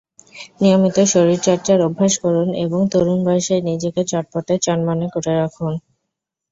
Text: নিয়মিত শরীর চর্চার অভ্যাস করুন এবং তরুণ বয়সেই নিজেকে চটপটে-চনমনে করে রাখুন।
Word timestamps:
নিয়মিত 0.61 0.97
শরীর 1.11 1.39
চর্চার 1.47 1.77
অভ্যাস 1.87 2.13
করুন 2.23 2.49
এবং 2.65 2.79
তরুণ 2.91 3.19
বয়সেই 3.25 3.61
নিজেকে 3.69 4.01
চটপটে-চনমনে 4.11 5.07
করে 5.13 5.31
রাখুন। 5.35 5.73